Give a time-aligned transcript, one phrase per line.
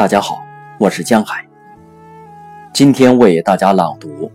[0.00, 0.42] 大家好，
[0.78, 1.46] 我是江海。
[2.72, 4.32] 今天为大家朗读：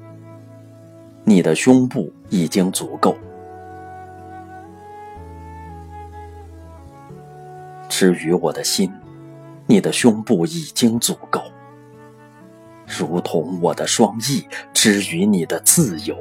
[1.24, 3.18] 你的胸部已经足够。
[7.90, 8.94] 至于我的心，
[9.66, 11.42] 你的胸部已经足够，
[12.86, 16.16] 如同我的双翼之于你的自由。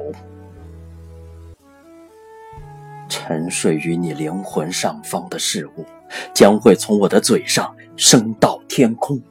[3.07, 5.85] 沉睡于你灵魂上方的事物，
[6.33, 9.21] 将会从我的嘴上升到天空。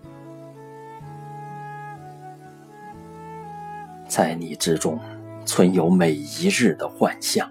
[4.15, 4.97] 在你之中，
[5.45, 7.51] 存有每一日的幻象。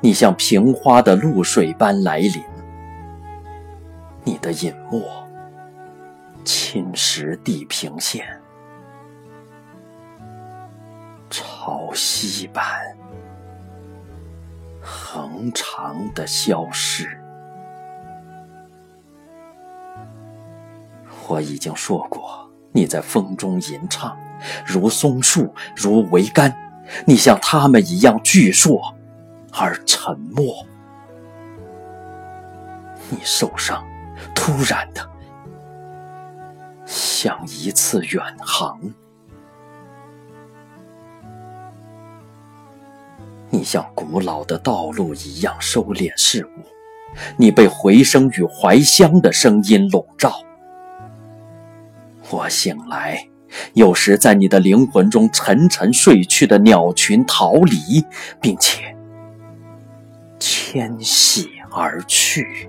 [0.00, 2.42] 你像平花的露水般来临，
[4.24, 5.00] 你的隐没
[6.42, 8.26] 侵蚀地平线，
[11.30, 12.64] 潮汐般
[14.82, 17.06] 恒长的消失。
[21.28, 24.16] 我已经说过，你在风中吟唱。
[24.66, 26.54] 如松树，如桅杆，
[27.06, 28.94] 你像他们一样巨硕
[29.52, 30.66] 而沉默。
[33.08, 33.82] 你受伤，
[34.34, 35.08] 突然的，
[36.84, 38.78] 像一次远航。
[43.50, 46.50] 你像古老的道路一样收敛事物，
[47.36, 50.42] 你被回声与怀乡的声音笼罩。
[52.30, 53.28] 我醒来。
[53.74, 58.04] 有时在你的灵魂中沉沉睡去的鸟群逃离，
[58.40, 58.96] 并且
[60.40, 62.68] 迁徙而去。